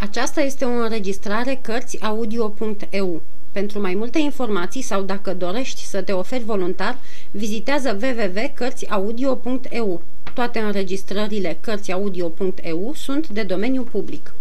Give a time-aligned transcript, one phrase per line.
[0.00, 3.22] Aceasta este o înregistrare Cărțiaudio.eu.
[3.52, 6.98] Pentru mai multe informații sau dacă dorești să te oferi voluntar,
[7.30, 10.02] vizitează www.cărțiaudio.eu.
[10.34, 14.34] Toate înregistrările Cărțiaudio.eu sunt de domeniu public.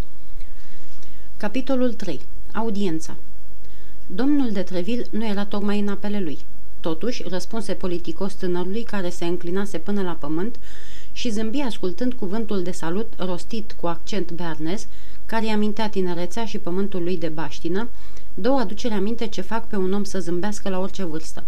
[1.37, 2.19] Capitolul 3.
[2.53, 3.15] Audiența
[4.07, 6.37] Domnul de Treville nu era tocmai în apele lui.
[6.79, 10.55] Totuși, răspunse politicos tânărului care se înclinase până la pământ
[11.11, 14.87] și zâmbi ascultând cuvântul de salut rostit cu accent bearnez,
[15.27, 17.87] care îi amintea tinerețea și pământul lui de baștină,
[18.33, 21.43] două aducere aminte ce fac pe un om să zâmbească la orice vârstă.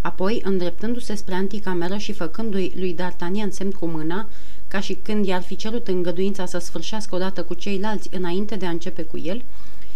[0.00, 4.28] Apoi, îndreptându-se spre anticameră și făcându-i lui D'Artagnan semn cu mâna,
[4.68, 8.70] ca și când i-ar fi cerut îngăduința să sfârșească odată cu ceilalți înainte de a
[8.70, 9.44] începe cu el,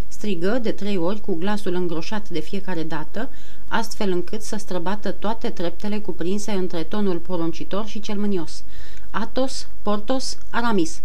[0.08, 3.30] strigă de trei ori cu glasul îngroșat de fiecare dată,
[3.68, 8.62] astfel încât să străbată toate treptele cuprinse între tonul poruncitor și cel mânios.
[9.10, 11.00] Atos, Portos, Aramis.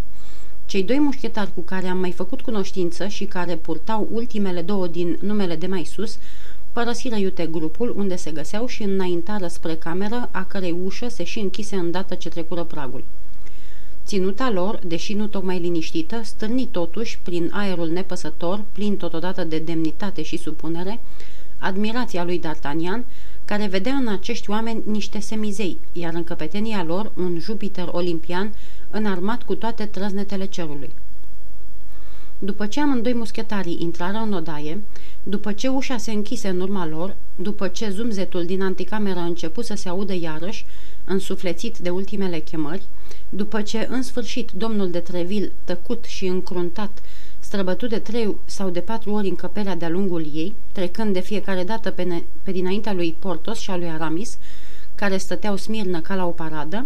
[0.71, 5.17] Cei doi mușchetari cu care am mai făcut cunoștință și care purtau ultimele două din
[5.21, 6.17] numele de mai sus,
[6.71, 11.39] părăsiră iute grupul unde se găseau și înaintară spre cameră, a cărei ușă se și
[11.39, 13.03] închise îndată ce trecură pragul.
[14.05, 20.21] Ținuta lor, deși nu tocmai liniștită, stârni totuși, prin aerul nepăsător, plin totodată de demnitate
[20.21, 20.99] și supunere,
[21.57, 23.05] admirația lui D'Artagnan,
[23.45, 28.53] care vedea în acești oameni niște semizei, iar în căpetenia lor un Jupiter olimpian
[28.91, 30.89] înarmat cu toate trăznetele cerului.
[32.39, 34.81] După ce amândoi muschetarii intrară în odaie,
[35.23, 39.65] după ce ușa se închise în urma lor, după ce zumzetul din anticameră a început
[39.65, 40.65] să se audă iarăși,
[41.03, 42.83] însuflețit de ultimele chemări,
[43.29, 47.01] după ce, în sfârșit, domnul de Treville, tăcut și încruntat,
[47.39, 51.91] străbătut de trei sau de patru ori încăperea de-a lungul ei, trecând de fiecare dată
[51.91, 54.37] pe, pe dinaintea lui Portos și a lui Aramis,
[54.95, 56.85] care stăteau smirnă ca la o paradă,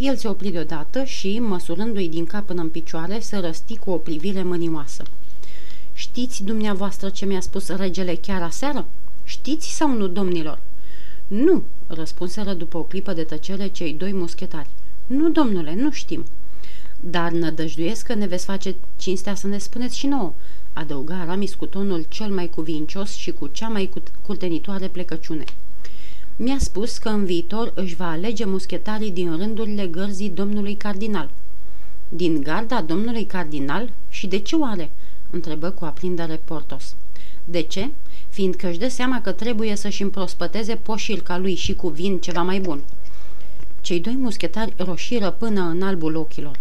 [0.00, 3.96] el se opri deodată și, măsurându-i din cap până în picioare, se răsti cu o
[3.96, 5.02] privire mânioasă.
[5.94, 8.86] Știți dumneavoastră ce mi-a spus regele chiar aseară?
[9.24, 10.60] Știți sau nu, domnilor?"
[11.26, 14.68] Nu," răspunseră după o clipă de tăcere cei doi muschetari.
[15.06, 16.24] Nu, domnule, nu știm."
[17.00, 20.32] Dar nădăjduiesc că ne veți face cinstea să ne spuneți și nouă,"
[20.72, 23.90] adăuga Aramis cu tonul cel mai cuvincios și cu cea mai
[24.26, 25.44] curtenitoare plecăciune.
[26.42, 31.30] Mi-a spus că în viitor își va alege muschetarii din rândurile gărzii domnului cardinal.
[32.08, 33.92] Din garda domnului cardinal?
[34.08, 34.90] Și de ce oare?"
[35.30, 36.94] întrebă cu aprindere Portos.
[37.44, 37.90] De ce?
[38.28, 42.60] Fiindcă își dă seama că trebuie să-și împrospăteze poșilca lui și cu vin ceva mai
[42.60, 42.80] bun.
[43.80, 46.58] Cei doi muschetari roșiră până în albul ochilor.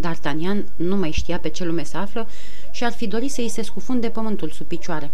[0.00, 2.28] D'Artagnan nu mai știa pe ce lume se află
[2.72, 5.10] și ar fi dorit să-i se scufunde pământul sub picioare.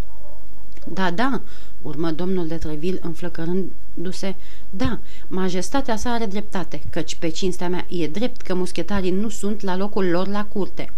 [0.87, 1.41] Da, da,
[1.83, 4.35] urmă domnul de Treville înflăcărându-se.
[4.71, 4.99] Da,
[5.29, 9.77] majestatea sa are dreptate, căci pe cinstea mea e drept că muschetarii nu sunt la
[9.77, 10.93] locul lor la curte.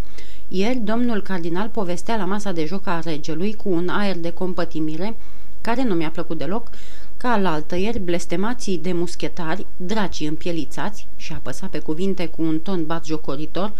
[0.48, 5.16] Ieri, domnul cardinal povestea la masa de joc a regelui cu un aer de compătimire,
[5.60, 6.70] care nu mi-a plăcut deloc,
[7.16, 13.72] ca alaltăieri blestemații de muschetari, dracii împielițați, și apăsa pe cuvinte cu un ton batjocoritor,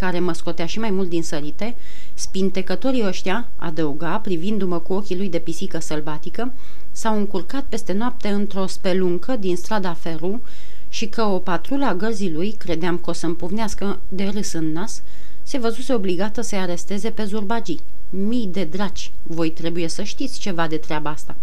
[0.00, 1.76] care mă scotea și mai mult din sărite,
[2.14, 6.52] spintecătorii ăștia, adăuga, privindu-mă cu ochii lui de pisică sălbatică,
[6.92, 10.40] s-au încurcat peste noapte într-o speluncă din strada Feru
[10.88, 14.72] și că o patrulă a gărzii lui, credeam că o să împuvnească de râs în
[14.72, 15.02] nas,
[15.42, 17.80] se văzuse obligată să-i aresteze pe zurbagii.
[18.10, 21.36] Mii de draci, voi trebuie să știți ceva de treaba asta.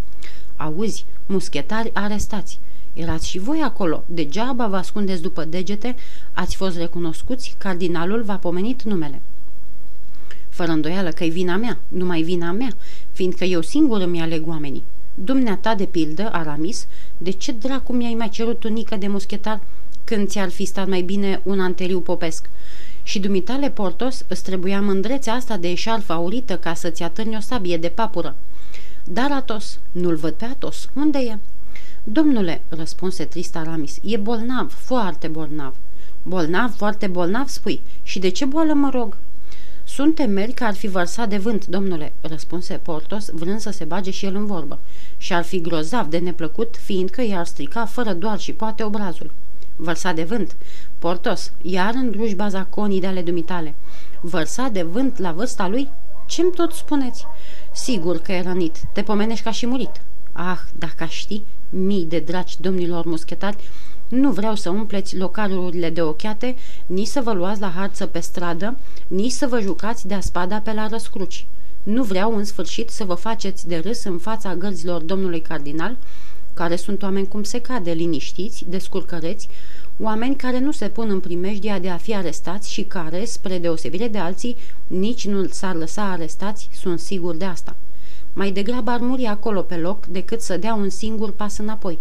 [0.55, 2.59] Auzi, muschetari arestați.
[2.97, 5.95] Erați și voi acolo, degeaba vă ascundeți după degete,
[6.33, 9.21] ați fost recunoscuți, cardinalul v-a pomenit numele.
[10.49, 12.69] Fără îndoială că e vina mea, numai vina mea,
[13.11, 14.83] fiindcă eu singur îmi aleg oamenii.
[15.13, 16.87] Dumneata, de pildă, Aramis,
[17.17, 19.59] de ce dracu mi-ai mai cerut tunică de muschetar
[20.03, 22.49] când ți-ar fi stat mai bine un anteriu popesc?
[23.03, 27.77] Și dumitale, Portos, îți trebuia mândrețea asta de eșarfă aurită ca să-ți atârni o sabie
[27.77, 28.35] de papură.
[29.03, 31.37] Dar Atos, nu-l văd pe Atos, unde e?"
[32.11, 35.75] Domnule," răspunse trist Aramis, e bolnav, foarte bolnav."
[36.23, 37.81] Bolnav, foarte bolnav, spui.
[38.03, 39.17] Și de ce boală mă rog?"
[39.83, 44.11] Sunt temeri că ar fi vărsat de vânt, domnule," răspunse Portos, vrând să se bage
[44.11, 44.79] și el în vorbă.
[45.17, 49.31] Și ar fi grozav de neplăcut, fiindcă i-ar strica fără doar și poate obrazul.
[49.75, 50.55] Vărsat de vânt.
[50.99, 53.75] Portos, iar în drujba zaconii de ale dumitale.
[54.21, 55.89] Vărsat de vânt la vârsta lui?
[56.25, 57.25] Ce-mi tot spuneți?
[57.71, 58.77] Sigur că e rănit.
[58.93, 60.01] Te pomenești ca și murit.
[60.31, 63.57] Ah, dacă aș ști, mii de draci domnilor muschetari,
[64.07, 66.55] nu vreau să umpleți localurile de ochiate,
[66.85, 68.77] nici să vă luați la harță pe stradă,
[69.07, 71.45] nici să vă jucați de-a spada pe la răscruci.
[71.83, 75.97] Nu vreau, în sfârșit, să vă faceți de râs în fața gărzilor domnului cardinal,
[76.53, 79.49] care sunt oameni cum se cade, liniștiți, descurcăreți,
[79.99, 84.07] oameni care nu se pun în primejdia de a fi arestați și care, spre deosebire
[84.07, 84.55] de alții,
[84.87, 87.75] nici nu s-ar lăsa arestați, sunt sigur de asta.
[88.37, 91.99] Mai degrabă ar muri acolo pe loc decât să dea un singur pas înapoi.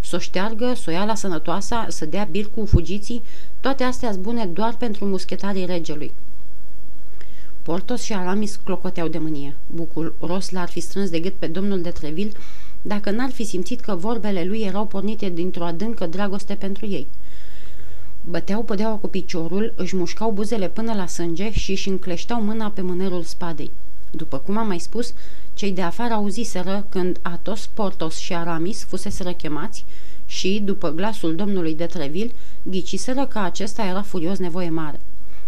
[0.00, 3.22] Să o șteargă, să o ia la sănătoasa, să dea bir cu fugiții,
[3.60, 6.12] toate astea bune doar pentru muschetarii regelui.
[7.62, 9.56] Portos și Aramis clocoteau de mânie.
[9.66, 12.32] Bucul Ros l-ar fi strâns de gât pe domnul de Treville
[12.82, 17.06] dacă n-ar fi simțit că vorbele lui erau pornite dintr-o adâncă dragoste pentru ei.
[18.24, 22.80] Băteau pădeaua cu piciorul, își mușcau buzele până la sânge și își încleșteau mâna pe
[22.80, 23.70] mânerul spadei.
[24.10, 25.14] După cum am mai spus,
[25.56, 29.84] cei de afară auziseră când Atos, Portos și Aramis fuseseră chemați
[30.26, 32.32] și, după glasul domnului de Treville,
[32.62, 35.00] ghiciseră că acesta era furios nevoie mare.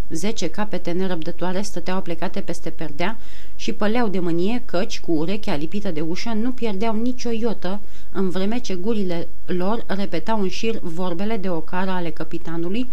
[0.09, 3.17] Zece capete nerăbdătoare stăteau plecate peste perdea
[3.55, 7.79] și păleau de mânie căci, cu urechea lipită de ușă, nu pierdeau nicio iotă,
[8.11, 12.89] în vreme ce gurile lor repetau în șir vorbele de ocară ale capitanului,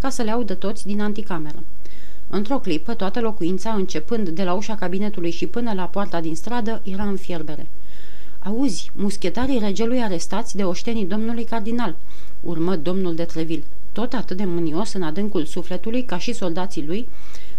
[0.00, 1.62] ca să le audă toți din anticameră.
[2.32, 6.82] Într-o clipă, toată locuința, începând de la ușa cabinetului și până la poarta din stradă,
[6.84, 7.66] era în fierbere.
[8.38, 11.96] Auzi, muschetarii regelui arestați de oștenii domnului cardinal,
[12.40, 17.08] urmă domnul de Treville, tot atât de mânios în adâncul sufletului ca și soldații lui,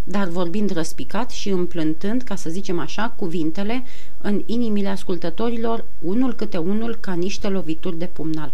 [0.03, 3.83] dar vorbind răspicat și împlântând, ca să zicem așa, cuvintele
[4.21, 8.51] în inimile ascultătorilor, unul câte unul ca niște lovituri de pumnal.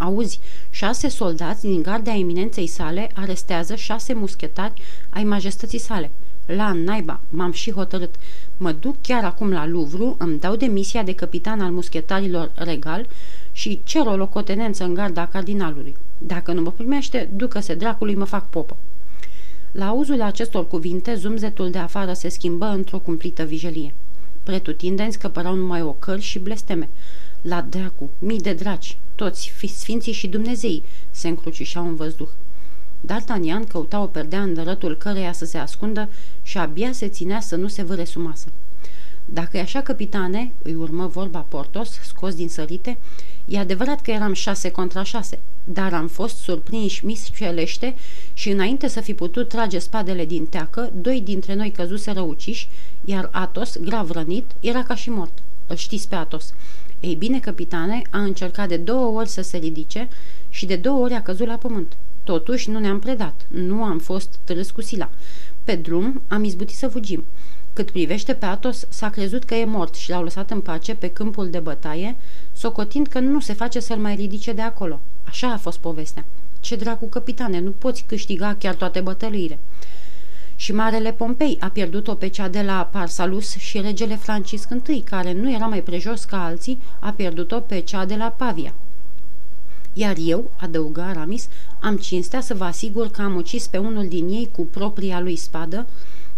[0.00, 6.10] Auzi, șase soldați din garda eminenței sale arestează șase muschetari ai majestății sale.
[6.46, 8.14] La naiba, m-am și hotărât.
[8.56, 13.06] Mă duc chiar acum la Louvre, îmi dau demisia de capitan al muschetarilor regal
[13.52, 15.96] și cer o locotenență în garda cardinalului.
[16.18, 18.76] Dacă nu mă primește, ducă-se dracului, mă fac popă.
[19.72, 23.94] La auzul acestor cuvinte, zumzetul de afară se schimbă într-o cumplită vijelie.
[24.42, 26.88] Pretutindeni scăpărau numai ocări și blesteme.
[27.42, 32.28] La dracu, mii de draci, toți, sfinții și Dumnezei, se încrucișau în văzduh.
[33.06, 36.08] D'Artagnan căuta o perdea în dărătul căreia să se ascundă
[36.42, 38.46] și abia se ținea să nu se vâre sumasă.
[39.24, 42.98] Dacă e așa, capitane, îi urmă vorba Portos, scos din sărite,
[43.44, 47.94] e adevărat că eram șase contra șase, dar am fost surprinși miscelește
[48.34, 52.68] și înainte să fi putut trage spadele din teacă, doi dintre noi căzuse răuciși,
[53.04, 55.42] iar Atos, grav rănit, era ca și mort.
[55.66, 56.54] Îl știți pe Atos.
[57.00, 60.08] Ei bine, capitane, a încercat de două ori să se ridice
[60.48, 61.96] și de două ori a căzut la pământ.
[62.24, 65.10] Totuși nu ne-am predat, nu am fost târâs cu sila.
[65.64, 67.24] Pe drum am izbutit să fugim.
[67.72, 71.08] Cât privește pe Atos, s-a crezut că e mort și l-au lăsat în pace pe
[71.08, 72.16] câmpul de bătaie,
[72.52, 75.00] socotind că nu se face să-l mai ridice de acolo.
[75.24, 76.24] Așa a fost povestea.
[76.60, 79.58] Ce dracu, capitane, nu poți câștiga chiar toate bătăliile.
[80.60, 85.32] Și Marele Pompei a pierdut-o pe cea de la Parsalus și regele Francisc I, care
[85.32, 88.74] nu era mai prejos ca alții, a pierdut-o pe cea de la Pavia.
[89.92, 91.48] Iar eu, adăugă Aramis,
[91.80, 95.36] am cinstea să vă asigur că am ucis pe unul din ei cu propria lui
[95.36, 95.86] spadă,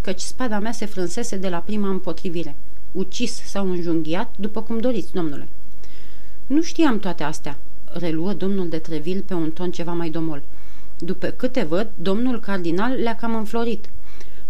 [0.01, 2.55] căci spada mea se frânsese de la prima împotrivire.
[2.93, 5.49] Ucis sau înjunghiat, după cum doriți, domnule.
[6.47, 7.59] Nu știam toate astea,
[7.93, 10.43] reluă domnul de Treville pe un ton ceva mai domol.
[10.99, 13.89] După câte văd, domnul cardinal le-a cam înflorit.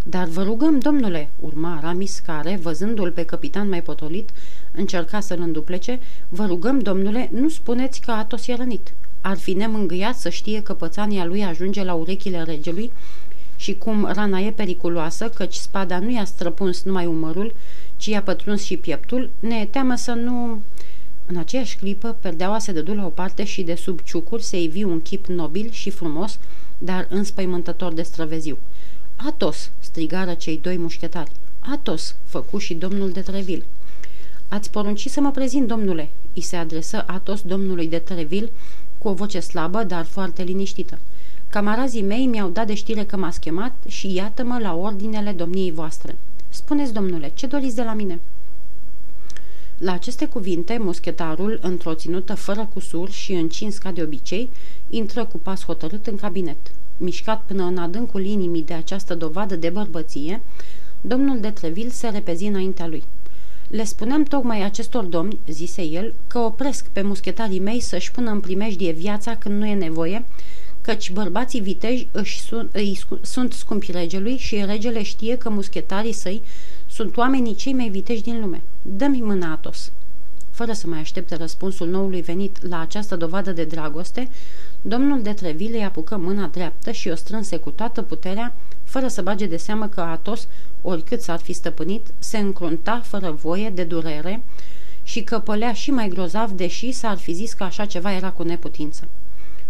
[0.05, 4.31] Dar vă rugăm, domnule, urma Aramis, care, văzându-l pe capitan mai potolit,
[4.75, 8.93] încerca să-l înduplece, vă rugăm, domnule, nu spuneți că Atos e rănit.
[9.21, 12.91] Ar fi nemângâiat să știe că pățania lui ajunge la urechile regelui
[13.57, 17.55] și cum rana e periculoasă, căci spada nu i-a străpuns numai umărul,
[17.97, 20.63] ci i-a pătruns și pieptul, ne e teamă să nu...
[21.27, 24.85] În aceeași clipă, perdeaua se dădu la o parte și de sub ciucuri se ivi
[24.85, 26.39] un chip nobil și frumos,
[26.79, 28.59] dar înspăimântător de străveziu.
[29.27, 31.31] Atos!" strigară cei doi mușchetari.
[31.59, 33.65] Atos!" făcu și domnul de Treville.
[34.49, 38.51] Ați poruncit să mă prezint, domnule!" îi se adresă Atos domnului de Treville
[38.99, 40.99] cu o voce slabă, dar foarte liniștită.
[41.49, 46.17] Camarazii mei mi-au dat de știre că m-ați chemat și iată-mă la ordinele domniei voastre.
[46.49, 48.21] Spuneți, domnule, ce doriți de la mine?"
[49.79, 54.51] La aceste cuvinte, moschetarul, într-o ținută fără cusur și încins ca de obicei,
[54.91, 56.71] intră cu pas hotărât în cabinet.
[57.03, 60.43] Mișcat până în adâncul inimii de această dovadă de bărbăție,
[61.01, 63.03] domnul de Treville se repezi înaintea lui.
[63.69, 68.41] Le spuneam tocmai acestor domni, zise el, că opresc pe muschetarii mei să-și pună în
[68.41, 70.25] primejdie viața când nu e nevoie,
[70.81, 76.43] căci bărbații viteji își sunt, îi, sunt scumpi regelui și regele știe că muschetarii săi
[76.91, 78.63] sunt oamenii cei mai viteji din lume.
[78.83, 79.93] Dă-mi mâna, Atos.
[80.51, 84.29] Fără să mai aștepte răspunsul noului venit la această dovadă de dragoste,
[84.83, 89.23] domnul de Treville îi apucă mâna dreaptă și o strânse cu toată puterea, fără să
[89.23, 90.49] bage de seamă că Atos,
[90.83, 94.43] oricât s-ar fi stăpânit, se încrunta fără voie de durere
[95.03, 98.43] și că pălea și mai grozav, deși s-ar fi zis că așa ceva era cu
[98.43, 99.09] neputință.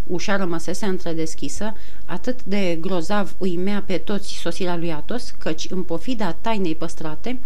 [0.06, 6.36] Ușa rămăsese întredeschisă, atât de grozav uimea pe toți sosirea lui Atos, căci în pofida
[6.40, 7.38] tainei păstrate,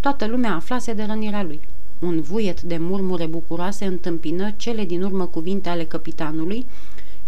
[0.00, 1.60] toată lumea aflase de rănirea lui.
[1.98, 6.66] Un vuiet de murmure bucuroase întâmpină cele din urmă cuvinte ale capitanului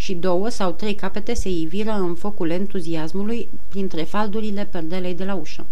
[0.01, 5.35] și două sau trei capete se iviră în focul entuziasmului printre faldurile perdelei de la
[5.35, 5.67] ușă.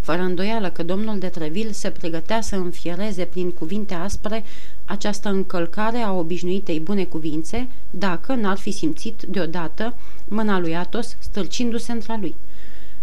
[0.00, 4.44] Fără îndoială că domnul de Treville se pregătea să înfiereze prin cuvinte aspre
[4.84, 9.96] această încălcare a obișnuitei bune cuvințe, dacă n-ar fi simțit deodată
[10.28, 12.34] mâna lui Atos stârcindu-se între lui.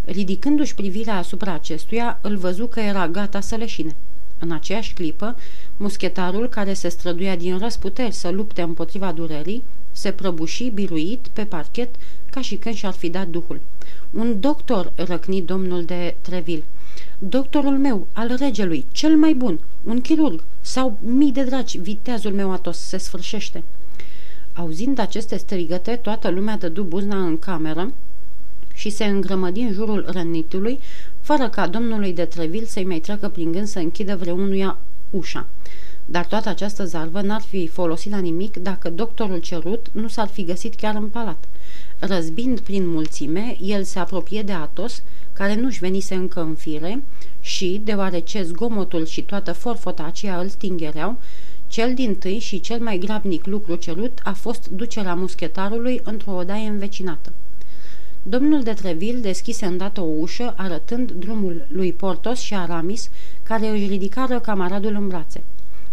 [0.06, 3.96] Ridicându-și privirea asupra acestuia, îl văzu că era gata să leșine.
[4.44, 5.36] În aceeași clipă,
[5.78, 11.96] muschetarul, care se străduia din răsputeri să lupte împotriva durerii, se prăbuși biruit pe parchet
[12.32, 13.62] ca și când și-ar fi dat duhul.
[14.12, 16.64] Un doctor, răcni domnul de Treville.
[17.20, 22.52] Doctorul meu, al regelui, cel mai bun, un chirurg, sau mii de dragi, viteazul meu
[22.52, 23.64] atos, se sfârșește.
[24.54, 27.94] Auzind aceste strigăte, toată lumea dădu buzna în cameră
[28.74, 30.80] și se îngrămădi în jurul rănitului,
[31.22, 34.78] fără ca domnului de Treville să-i mai treacă prin gând să închidă vreunuia
[35.10, 35.48] ușa.
[36.06, 40.44] Dar toată această zarvă n-ar fi folosit la nimic dacă doctorul cerut nu s-ar fi
[40.44, 41.44] găsit chiar în palat.
[42.00, 45.02] Răzbind prin mulțime, el se apropie de Atos,
[45.34, 47.04] care nu-și venise încă în fire,
[47.42, 51.18] și, deoarece zgomotul și toată forfota aceea îl stingereau,
[51.68, 56.68] cel din tâi și cel mai grabnic lucru cerut a fost ducerea muschetarului într-o odaie
[56.68, 57.32] învecinată.
[58.24, 63.10] Domnul de Treville deschise îndată o ușă, arătând drumul lui Portos și Aramis,
[63.44, 65.44] care își ridicară camaradul în brațe.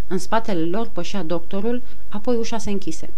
[0.06, 3.10] În spatele lor pășea doctorul, apoi ușa se închise.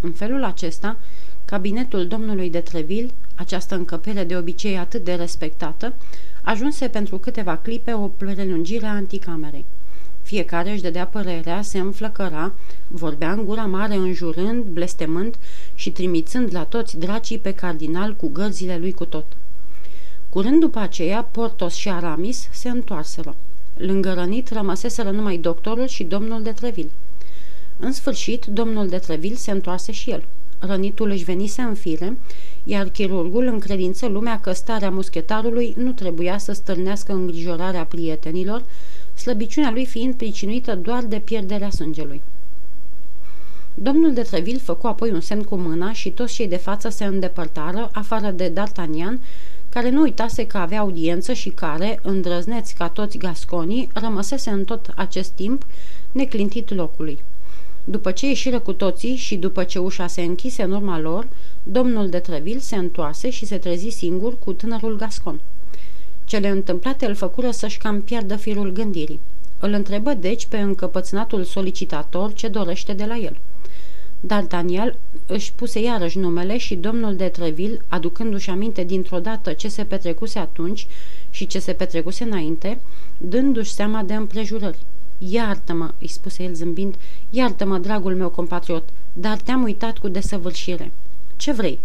[0.00, 0.96] În felul acesta,
[1.44, 5.94] cabinetul domnului de Treville, această încăpere de obicei atât de respectată,
[6.42, 9.64] ajunse pentru câteva clipe o prelungire a anticamerei.
[10.28, 12.52] Fiecare își dădea părerea, se înflăcăra,
[12.88, 15.34] vorbea în gura mare înjurând, blestemând
[15.74, 19.24] și trimițând la toți dracii pe cardinal cu gărzile lui cu tot.
[20.28, 23.34] Curând după aceea, Portos și Aramis se întoarseră.
[23.76, 26.90] Lângă rănit rămăseseră numai doctorul și domnul de Treville.
[27.78, 30.24] În sfârșit, domnul de Treville se întoarse și el.
[30.58, 32.16] Rănitul își venise în fire,
[32.64, 38.62] iar chirurgul încredință lumea că starea muschetarului nu trebuia să stârnească îngrijorarea prietenilor,
[39.18, 42.22] slăbiciunea lui fiind pricinuită doar de pierderea sângelui.
[43.74, 47.04] Domnul de Treville făcu apoi un semn cu mâna și toți cei de față se
[47.04, 49.20] îndepărtară, afară de D'Artagnan,
[49.68, 54.92] care nu uitase că avea audiență și care, îndrăzneți ca toți gasconii, rămăsese în tot
[54.96, 55.66] acest timp
[56.12, 57.18] neclintit locului.
[57.84, 61.28] După ce ieșiră cu toții și după ce ușa se închise în urma lor,
[61.62, 65.40] domnul de Treville se întoarse și se trezi singur cu tânărul gascon.
[66.28, 69.20] Cele întâmplate îl făcură să-și cam pierdă firul gândirii.
[69.58, 73.36] Îl întrebă deci pe încăpățânatul solicitator ce dorește de la el.
[74.20, 79.68] Dar Daniel își puse iarăși numele și domnul de Treville, aducându-și aminte dintr-o dată ce
[79.68, 80.86] se petrecuse atunci
[81.30, 82.80] și ce se petrecuse înainte,
[83.18, 84.78] dându-și seama de împrejurări.
[85.18, 86.94] Iartă-mă, îi spuse el zâmbind,
[87.30, 90.90] iartă-mă, dragul meu compatriot, dar te-am uitat cu desăvârșire.
[91.36, 91.78] Ce vrei?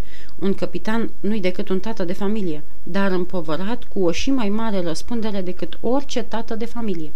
[0.44, 4.82] Un capitan nu-i decât un tată de familie, dar împovărat cu o și mai mare
[4.82, 7.12] răspundere decât orice tată de familie.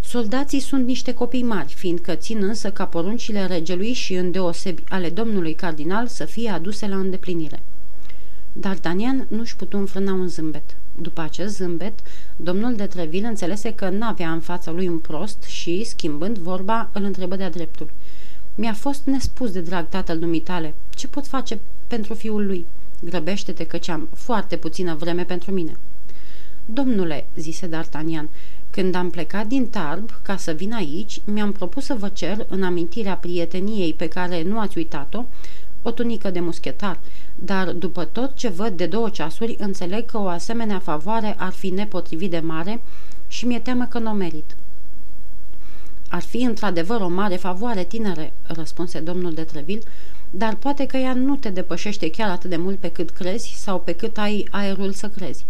[0.00, 5.54] Soldații sunt niște copii mari, fiindcă țin însă ca poruncile regelui și îndeosebi ale domnului
[5.54, 7.62] cardinal să fie aduse la îndeplinire.
[8.52, 10.76] Dar Danian nu-și putu înfrâna un zâmbet.
[11.00, 11.98] După acest zâmbet,
[12.36, 17.04] domnul de Treville înțelese că n-avea în fața lui un prost și, schimbând vorba, îl
[17.04, 17.90] întrebă de-a dreptul.
[18.58, 20.74] Mi-a fost nespus de drag tatăl dumitale.
[20.94, 22.66] Ce pot face pentru fiul lui?
[23.00, 25.76] Grăbește-te căci am foarte puțină vreme pentru mine.
[26.64, 28.28] Domnule, zise D'Artagnan,
[28.70, 32.62] când am plecat din Tarb ca să vin aici, mi-am propus să vă cer, în
[32.62, 35.24] amintirea prieteniei pe care nu ați uitat-o,
[35.82, 36.98] o tunică de muschetar,
[37.34, 41.70] dar după tot ce văd de două ceasuri, înțeleg că o asemenea favoare ar fi
[41.70, 42.82] nepotrivit de mare
[43.28, 44.56] și mi-e teamă că nu o merit.
[46.16, 49.82] Ar fi într-adevăr o mare favoare, tinere, răspunse domnul de Treville,
[50.30, 53.80] dar poate că ea nu te depășește chiar atât de mult pe cât crezi sau
[53.80, 55.44] pe cât ai aerul să crezi.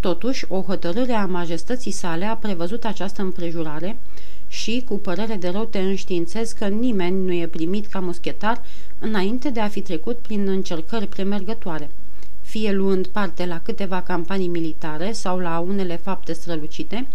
[0.00, 3.96] Totuși, o hotărâre a majestății sale a prevăzut această împrejurare
[4.48, 8.62] și, cu părere de rău, te înștiințez că nimeni nu e primit ca muschetar
[8.98, 11.90] înainte de a fi trecut prin încercări premergătoare,
[12.42, 17.06] fie luând parte la câteva campanii militare sau la unele fapte strălucite,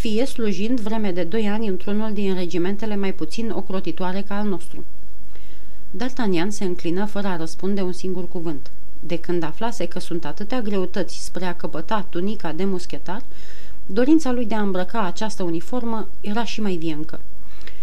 [0.00, 4.84] fie slujind vreme de doi ani într-unul din regimentele mai puțin ocrotitoare ca al nostru.
[5.96, 8.70] D'Artagnan se înclină fără a răspunde un singur cuvânt.
[9.00, 13.22] De când aflase că sunt atâtea greutăți spre a căpăta tunica de muschetar,
[13.86, 17.20] dorința lui de a îmbrăca această uniformă era și mai viencă.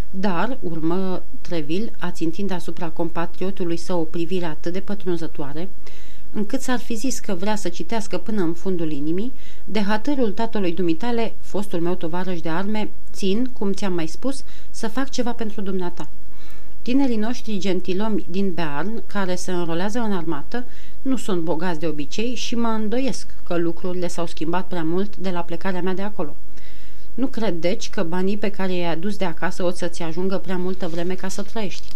[0.09, 5.69] Dar, urmă Treville, ațintind asupra compatriotului său o privire atât de pătrunzătoare,
[6.37, 9.31] încât s-ar fi zis că vrea să citească până în fundul inimii,
[9.65, 14.87] de hatărul tatălui dumitale, fostul meu tovarăș de arme, țin, cum ți-am mai spus, să
[14.87, 16.09] fac ceva pentru dumneata.
[16.81, 20.65] Tinerii noștri gentilomi din Bearn, care se înrolează în armată,
[21.01, 25.29] nu sunt bogați de obicei și mă îndoiesc că lucrurile s-au schimbat prea mult de
[25.29, 26.35] la plecarea mea de acolo.
[27.13, 30.57] Nu cred, deci, că banii pe care i-ai adus de acasă o să-ți ajungă prea
[30.57, 31.87] multă vreme ca să trăiești.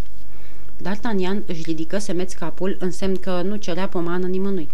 [0.82, 4.70] D'Artagnan își ridică semeț capul în semn că nu cerea pomană nimănui.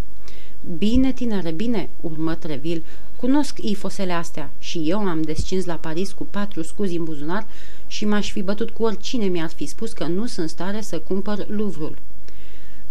[0.78, 2.84] Bine, tinere, bine, urmă Treville,
[3.16, 7.48] cunosc ifosele astea și eu am descins la Paris cu patru scuzi în buzunar
[7.88, 11.46] și m-aș fi bătut cu oricine mi-ar fi spus că nu sunt stare să cumpăr
[11.48, 11.98] Louvre-ul.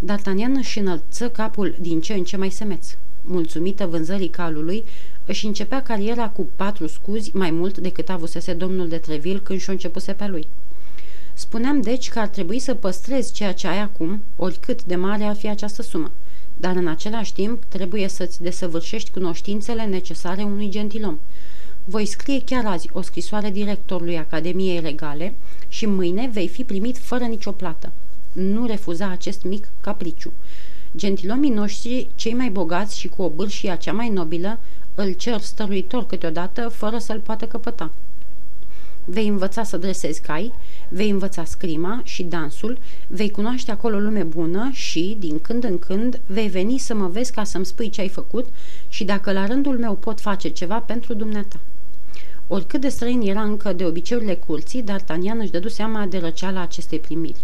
[0.04, 2.96] D'Artagnan își înălță capul din ce în ce mai semeț.
[3.22, 4.84] Mulțumită vânzării calului,
[5.24, 9.72] își începea cariera cu patru scuzi mai mult decât avusese domnul de Treville când și-o
[9.72, 10.46] începuse pe lui.
[11.38, 15.36] Spuneam deci că ar trebui să păstrezi ceea ce ai acum, oricât de mare ar
[15.36, 16.10] fi această sumă,
[16.56, 21.18] dar în același timp trebuie să-ți desăvârșești cunoștințele necesare unui gentilom.
[21.84, 25.34] Voi scrie chiar azi o scrisoare directorului Academiei Legale
[25.68, 27.92] și mâine vei fi primit fără nicio plată.
[28.32, 30.32] Nu refuza acest mic capriciu.
[30.96, 34.58] Gentilomii noștri, cei mai bogați și cu o bârșie cea mai nobilă,
[34.94, 37.90] îl cer stăruitor câteodată fără să-l poată căpăta.
[39.08, 40.52] Vei învăța să dresezi cai,
[40.88, 46.20] vei învăța scrima și dansul, vei cunoaște acolo lume bună și, din când în când,
[46.26, 48.46] vei veni să mă vezi ca să-mi spui ce ai făcut
[48.88, 51.60] și dacă la rândul meu pot face ceva pentru dumneata.
[52.48, 56.98] Oricât de străin era încă de obiceiurile curții, D'Artagnan își dădu seama de răceala acestei
[56.98, 57.40] primiri.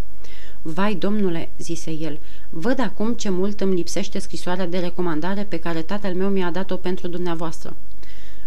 [0.62, 2.19] Vai, domnule," zise el,
[2.50, 6.76] văd acum ce mult îmi lipsește scrisoarea de recomandare pe care tatăl meu mi-a dat-o
[6.76, 7.76] pentru dumneavoastră."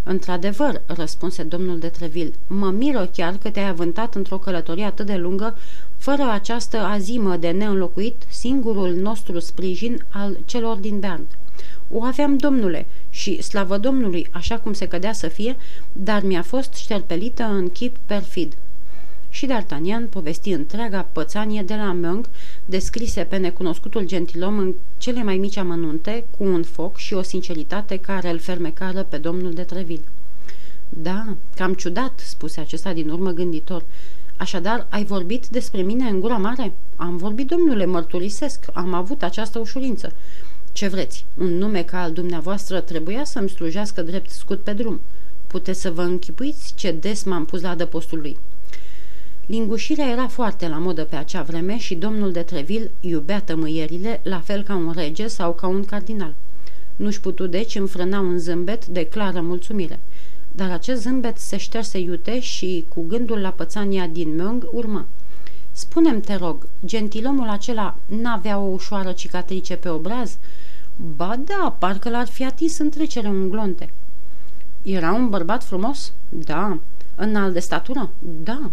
[0.08, 5.16] Într-adevăr," răspunse domnul de Treville, mă miră chiar că te-ai avântat într-o călătorie atât de
[5.16, 5.58] lungă,
[5.98, 11.28] fără această azimă de neînlocuit, singurul nostru sprijin al celor din Bern.
[11.92, 15.56] O aveam, domnule, și slavă Domnului, așa cum se cădea să fie,
[15.92, 18.54] dar mi-a fost șterpelită în chip perfid
[19.36, 22.30] și D'Artagnan povesti întreaga pățanie de la Meung,
[22.66, 27.98] descrise pe necunoscutul gentilom în cele mai mici amănunte, cu un foc și o sinceritate
[27.98, 30.04] care îl fermecară pe domnul de Treville.
[30.90, 33.84] Da, cam ciudat," spuse acesta din urmă gânditor.
[34.38, 39.60] Așadar, ai vorbit despre mine în gura mare?" Am vorbit, domnule, mărturisesc, am avut această
[39.60, 40.14] ușurință."
[40.72, 45.00] Ce vreți, un nume ca al dumneavoastră trebuia să-mi slujească drept scut pe drum.
[45.48, 48.38] Puteți să vă închipuiți ce des m-am pus la adăpostul lui."
[49.46, 54.40] Lingușirea era foarte la modă pe acea vreme și domnul de Treville iubea tămâierile la
[54.40, 56.34] fel ca un rege sau ca un cardinal.
[56.96, 60.00] Nu-și putu deci înfrâna un zâmbet de clară mulțumire.
[60.52, 65.06] Dar acest zâmbet se șterse iute și, cu gândul la pățania din Mung, urmă.
[65.72, 70.38] Spune-mi, te rog, gentilomul acela n-avea o ușoară cicatrice pe obraz?"
[71.16, 73.90] Ba da, parcă l-ar fi atins în trecere un glonte."
[74.82, 76.80] Era un bărbat frumos?" Da."
[77.16, 78.10] Înalt de statură?"
[78.44, 78.70] Da."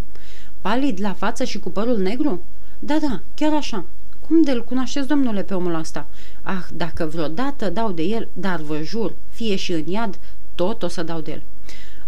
[0.63, 2.43] Palid la față și cu părul negru?
[2.79, 3.85] Da, da, chiar așa.
[4.27, 6.07] Cum de-l cunoașteți, domnule, pe omul ăsta?
[6.43, 10.19] Ah, dacă vreodată dau de el, dar vă jur, fie și în iad,
[10.55, 11.43] tot o să dau de el.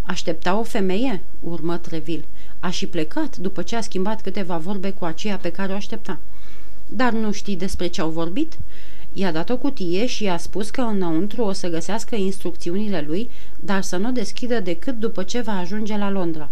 [0.03, 1.21] Aștepta o femeie?
[1.41, 2.25] Urmă Trevil.
[2.61, 6.19] A și plecat după ce a schimbat câteva vorbe cu aceea pe care o aștepta.
[6.89, 8.59] Dar nu știi despre ce au vorbit?
[9.13, 13.83] I-a dat o cutie și i-a spus că înăuntru o să găsească instrucțiunile lui, dar
[13.83, 16.49] să nu deschidă decât după ce va ajunge la Londra.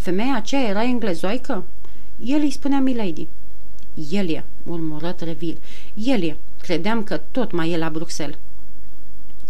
[0.00, 1.64] Femeia aceea era englezoaică?
[2.24, 3.26] El îi spunea Milady.
[4.10, 5.58] El e, murmură Treville.
[5.94, 6.36] El e.
[6.60, 8.36] Credeam că tot mai e la Bruxelles.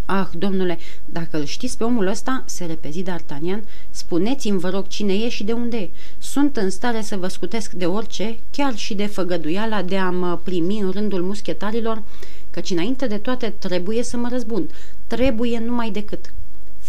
[0.05, 3.61] Ah, domnule, dacă îl știți pe omul ăsta, se repezi D'Artagnan,
[3.91, 5.91] spuneți-mi, vă rog, cine e și de unde e.
[6.19, 10.37] Sunt în stare să vă scutesc de orice, chiar și de făgăduiala de a mă
[10.43, 12.03] primi în rândul muschetarilor,
[12.51, 14.69] căci înainte de toate trebuie să mă răzbun.
[15.07, 16.33] Trebuie numai decât.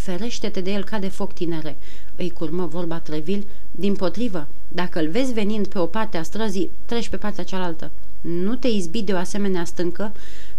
[0.01, 1.77] Ferește-te de el ca de foc, tinere
[2.15, 6.69] îi curmă vorba Treville, din potrivă, dacă îl vezi venind pe o parte a străzii,
[6.85, 7.91] treci pe partea cealaltă.
[8.21, 10.11] Nu te izbi de o asemenea stâncă,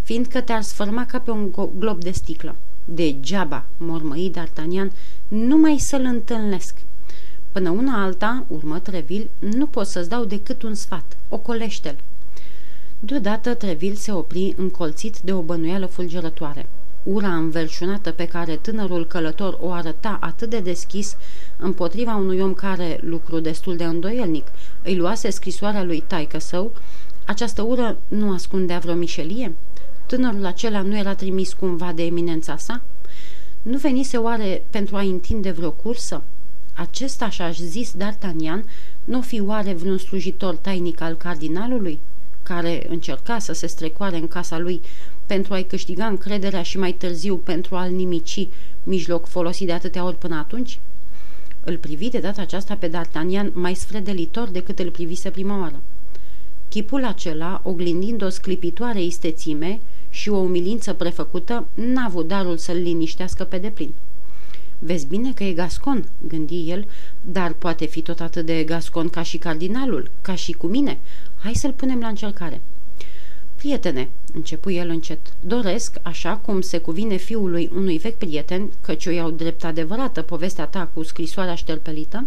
[0.02, 2.56] fiindcă te-ar sfârma ca pe un glob de sticlă.
[2.84, 4.92] Degeaba, mormăi D'Artagnan,
[5.28, 6.74] numai să-l întâlnesc.
[7.52, 11.16] Până una alta, urmă Treville, nu pot să-ți dau decât un sfat.
[11.28, 11.96] Ocolește-l.
[12.98, 16.66] Deodată Treville se opri încolțit de o bănuială fulgerătoare.
[17.02, 21.16] Ura înverșunată pe care tânărul călător o arăta atât de deschis
[21.56, 24.46] împotriva unui om care, lucru destul de îndoielnic,
[24.82, 26.72] îi luase scrisoarea lui taică său,
[27.26, 29.54] această ură nu ascundea vreo mișelie?
[30.06, 32.82] Tânărul acela nu era trimis cumva de eminența sa?
[33.62, 36.22] Nu venise oare pentru a întinde vreo cursă?
[36.74, 38.64] Acesta și-aș zis D'Artagnan
[39.04, 41.98] Nu fi oare vreun slujitor tainic al cardinalului,
[42.42, 44.80] care încerca să se strecoare în casa lui
[45.26, 48.48] pentru a-i câștiga încrederea și mai târziu pentru a-l nimici,
[48.82, 50.78] mijloc folosit de atâtea ori până atunci?
[51.64, 55.80] Îl privi de data aceasta pe D'Artagnan mai sfredelitor decât îl privise prima oară.
[56.68, 59.80] Chipul acela, oglindind o sclipitoare istețime
[60.10, 63.92] și o umilință prefăcută, n-a avut darul să-l liniștească pe deplin.
[64.78, 66.86] Vezi bine că e gascon, gândi el,
[67.20, 70.98] dar poate fi tot atât de gascon ca și cardinalul, ca și cu mine.
[71.38, 72.60] Hai să-l punem la încercare.
[73.56, 79.10] Prietene, începu el încet, doresc, așa cum se cuvine fiului unui vechi prieten, căci o
[79.10, 82.26] iau drept adevărată povestea ta cu scrisoarea șterpelită,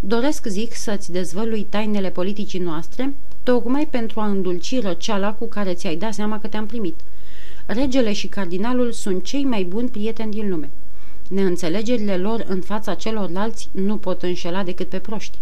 [0.00, 5.96] doresc, zic, să-ți dezvălui tainele politicii noastre, tocmai pentru a îndulci răceala cu care ți-ai
[5.96, 7.00] dat seama că te-am primit.
[7.66, 10.70] Regele și cardinalul sunt cei mai buni prieteni din lume.
[11.28, 15.38] Neînțelegerile lor în fața celorlalți nu pot înșela decât pe proști.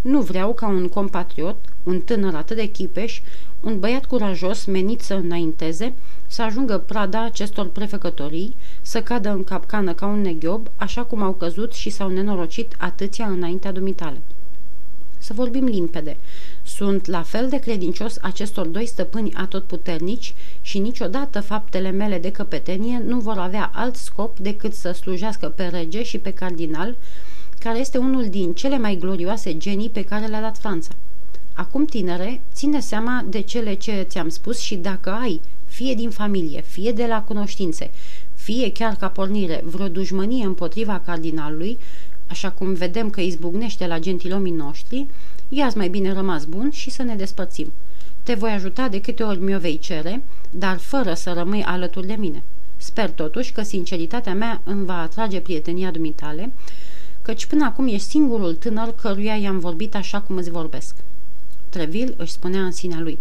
[0.00, 3.20] Nu vreau ca un compatriot, un tânăr atât de chipeș,
[3.60, 5.94] un băiat curajos menit să înainteze,
[6.26, 11.32] să ajungă prada acestor prefăcătorii, să cadă în capcană ca un neghiob, așa cum au
[11.32, 14.20] căzut și s-au nenorocit atâția înaintea dumitale.
[15.18, 16.16] Să vorbim limpede.
[16.62, 23.02] Sunt la fel de credincios acestor doi stăpâni atotputernici și niciodată faptele mele de căpetenie
[23.06, 26.96] nu vor avea alt scop decât să slujească pe rege și pe cardinal,
[27.58, 30.90] care este unul din cele mai glorioase genii pe care le-a dat Franța.
[31.58, 36.60] Acum, tinere, ține seama de cele ce ți-am spus și dacă ai, fie din familie,
[36.60, 37.90] fie de la cunoștințe,
[38.34, 41.78] fie chiar ca pornire, vreo dușmănie împotriva cardinalului,
[42.26, 45.06] așa cum vedem că izbucnește la gentilomii noștri,
[45.48, 47.72] ia mai bine rămas bun și să ne despărțim.
[48.22, 52.16] Te voi ajuta de câte ori mi-o vei cere, dar fără să rămâi alături de
[52.18, 52.42] mine.
[52.76, 56.52] Sper totuși că sinceritatea mea îmi va atrage prietenia dumitale,
[57.22, 60.94] căci până acum ești singurul tânăr căruia i-am vorbit așa cum îți vorbesc.
[61.68, 63.18] Treville își spunea în sinea lui,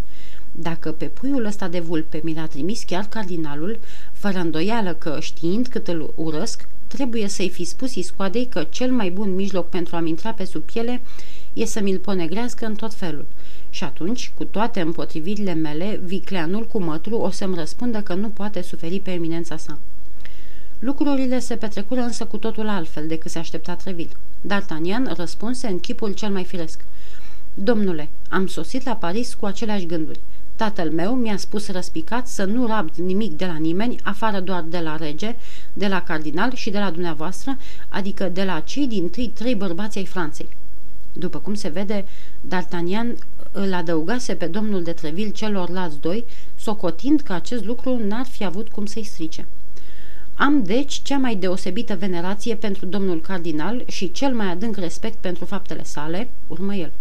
[0.51, 3.79] dacă pe puiul ăsta de vulpe mi l-a trimis chiar cardinalul,
[4.11, 9.09] fără îndoială că, știind cât îl urăsc, trebuie să-i fi spus iscoadei că cel mai
[9.09, 11.01] bun mijloc pentru a-mi intra pe sub piele
[11.53, 13.25] e să mi-l ponegrească în tot felul.
[13.69, 18.61] Și atunci, cu toate împotrivirile mele, vicleanul cu mătru o să-mi răspundă că nu poate
[18.61, 19.77] suferi pe eminența sa.
[20.79, 24.15] Lucrurile se petrecură însă cu totul altfel decât se aștepta Treville.
[24.47, 26.79] D'Artagnan răspunse în chipul cel mai firesc.
[27.63, 30.19] Domnule, am sosit la Paris cu aceleași gânduri.
[30.55, 34.79] Tatăl meu mi-a spus răspicat să nu rabd nimic de la nimeni, afară doar de
[34.79, 35.35] la rege,
[35.73, 37.57] de la cardinal și de la dumneavoastră,
[37.89, 40.49] adică de la cei din tâi trei bărbați ai Franței.
[41.13, 42.05] După cum se vede,
[42.47, 43.17] D'Artagnan
[43.51, 48.69] îl adăugase pe domnul de Treville celorlalți doi, socotind că acest lucru n-ar fi avut
[48.69, 49.45] cum să-i strice.
[50.35, 55.45] Am, deci, cea mai deosebită venerație pentru domnul cardinal și cel mai adânc respect pentru
[55.45, 56.91] faptele sale, urmă el.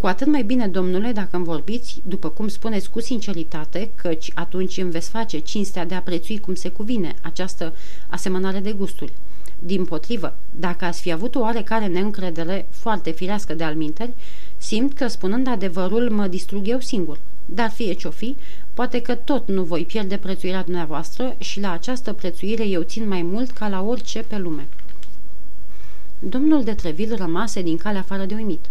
[0.00, 4.76] Cu atât mai bine, domnule, dacă îmi vorbiți, după cum spuneți cu sinceritate, căci atunci
[4.76, 7.74] îmi veți face cinstea de a prețui cum se cuvine această
[8.08, 9.12] asemănare de gusturi.
[9.58, 14.12] Din potrivă, dacă ați fi avut o oarecare neîncredere foarte firească de alminteri,
[14.56, 17.18] simt că, spunând adevărul, mă distrug eu singur.
[17.44, 18.36] Dar fie ce-o fi,
[18.74, 23.22] poate că tot nu voi pierde prețuirea dumneavoastră și la această prețuire eu țin mai
[23.22, 24.66] mult ca la orice pe lume.
[26.18, 28.64] Domnul de Treville rămase din calea afară de uimit.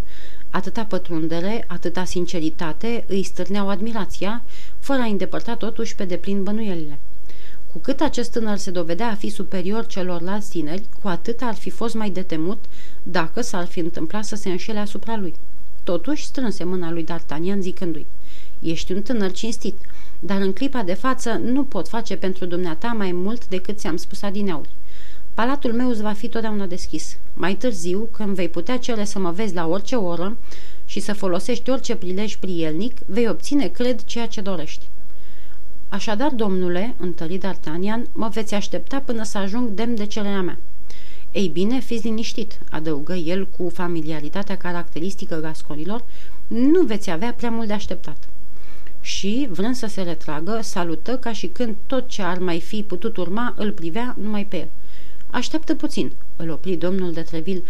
[0.56, 4.44] Atâta pătrundere, atâta sinceritate îi stârneau admirația,
[4.80, 7.00] fără a îndepărta totuși pe deplin bănuielile.
[7.72, 11.70] Cu cât acest tânăr se dovedea a fi superior celorlalți tineri, cu atât ar fi
[11.70, 12.64] fost mai detemut
[13.04, 15.34] dacă s-ar fi întâmplat să se înșele asupra lui.
[15.84, 18.06] Totuși strânse mâna lui D'Artagnan zicându-i,
[18.60, 19.76] Ești un tânăr cinstit,
[20.20, 24.22] dar în clipa de față nu pot face pentru dumneata mai mult decât ți-am spus
[24.22, 24.70] adineauri.
[25.36, 27.18] Palatul meu îți va fi totdeauna deschis.
[27.34, 30.38] Mai târziu, când vei putea cere să mă vezi la orice oră
[30.86, 34.86] și să folosești orice prilej prielnic, vei obține, cred, ceea ce dorești.
[35.90, 40.58] Așadar, domnule, întări D'Artagnan, mă veți aștepta până să ajung demn de cererea mea.
[41.32, 46.04] Ei bine, fiți liniștit, adăugă el cu familiaritatea caracteristică gasconilor,
[46.48, 48.28] nu veți avea prea mult de așteptat.
[49.02, 53.18] Și, vrând să se retragă, salută ca și când tot ce ar mai fi putut
[53.18, 54.70] urma îl privea numai pe el.
[55.30, 57.64] Așteaptă puțin, îl opri domnul de Treville.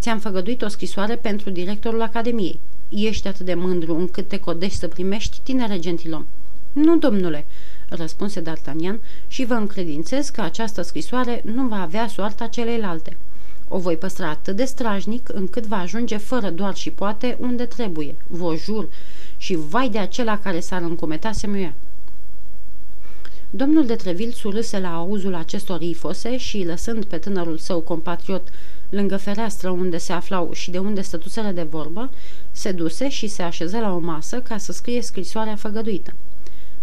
[0.00, 2.60] Ți-am făgăduit o scrisoare pentru directorul Academiei.
[2.88, 6.26] Ești atât de mândru încât te codești să primești, tinere gentilom.
[6.72, 7.46] Nu, domnule,
[7.88, 8.98] răspunse D'Artagnan
[9.28, 13.16] și vă încredințez că această scrisoare nu va avea soarta celeilalte.
[13.68, 18.14] O voi păstra atât de strajnic încât va ajunge fără doar și poate unde trebuie,
[18.26, 18.88] vă jur,
[19.36, 21.46] și vai de acela care s-ar încumeta să
[23.54, 28.48] Domnul de Treville surâse la auzul acestor ifose și, lăsând pe tânărul său compatriot
[28.88, 32.10] lângă fereastră unde se aflau și de unde stătuseră de vorbă,
[32.52, 36.12] se duse și se așeză la o masă ca să scrie scrisoarea făgăduită.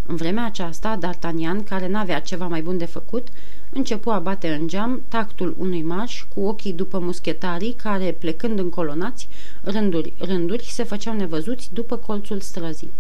[0.06, 3.28] În vremea aceasta, D'Artagnan, care n-avea ceva mai bun de făcut,
[3.70, 8.70] începu a bate în geam tactul unui marș cu ochii după muschetarii care, plecând în
[8.70, 9.28] colonați,
[9.62, 12.92] rânduri, rânduri, se făceau nevăzuți după colțul străzii.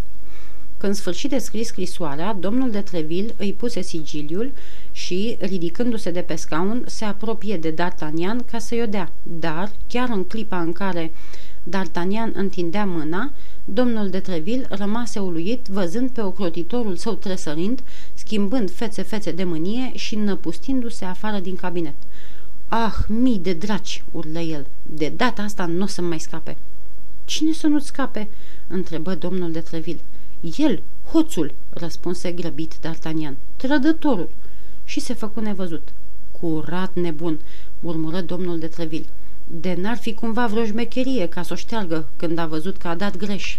[0.79, 4.51] Când sfârși de scris scrisoarea, domnul de Treville îi puse sigiliul
[4.91, 10.09] și, ridicându-se de pe scaun, se apropie de D'Artagnan ca să-i o dea, dar, chiar
[10.09, 11.11] în clipa în care
[11.69, 13.31] D'Artagnan întindea mâna,
[13.65, 17.79] domnul de Treville rămase uluit văzând pe ocrotitorul său tresărind,
[18.13, 21.95] schimbând fețe-fețe de mânie și năpustindu-se afară din cabinet.
[22.67, 24.67] Ah, mii de draci!" urlă el.
[24.85, 26.57] De data asta nu o să mai scape."
[27.25, 28.27] Cine să nu-ți scape?"
[28.67, 30.01] întrebă domnul de Treville.
[30.57, 33.33] El, hoțul!" răspunse grăbit D'Artagnan.
[33.55, 34.29] Trădătorul!"
[34.85, 35.87] Și se făcu nevăzut.
[36.39, 37.39] Curat nebun!"
[37.79, 39.05] murmură domnul de Treville.
[39.47, 42.95] De n-ar fi cumva vreo șmecherie ca să o șteargă când a văzut că a
[42.95, 43.57] dat greș."